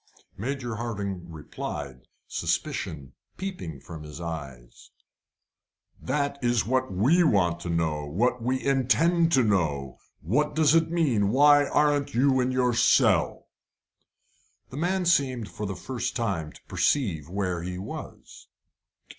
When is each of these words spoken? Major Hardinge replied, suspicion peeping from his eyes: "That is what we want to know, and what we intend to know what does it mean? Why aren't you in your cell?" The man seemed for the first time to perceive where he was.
Major 0.35 0.77
Hardinge 0.77 1.25
replied, 1.27 2.07
suspicion 2.27 3.13
peeping 3.37 3.79
from 3.79 4.01
his 4.01 4.19
eyes: 4.19 4.89
"That 6.01 6.43
is 6.43 6.65
what 6.65 6.91
we 6.91 7.23
want 7.23 7.59
to 7.59 7.69
know, 7.69 8.05
and 8.05 8.15
what 8.15 8.41
we 8.41 8.65
intend 8.65 9.31
to 9.33 9.43
know 9.43 9.99
what 10.19 10.55
does 10.55 10.73
it 10.73 10.89
mean? 10.89 11.29
Why 11.29 11.67
aren't 11.67 12.15
you 12.15 12.39
in 12.39 12.51
your 12.51 12.73
cell?" 12.73 13.47
The 14.71 14.77
man 14.77 15.05
seemed 15.05 15.49
for 15.49 15.67
the 15.67 15.75
first 15.75 16.15
time 16.15 16.51
to 16.51 16.61
perceive 16.67 17.29
where 17.29 17.61
he 17.61 17.77
was. 17.77 18.47